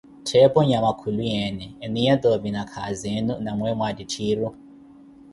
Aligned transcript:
Ttheepo 0.23 0.59
nyama 0.69 0.91
khuluyeene 0.99 1.65
eniya 1.85 2.15
toovi 2.21 2.49
nakhazi 2.55 3.07
enu 3.17 3.33
na 3.43 3.51
weeyo 3.59 3.75
waattitthiru? 3.81 4.47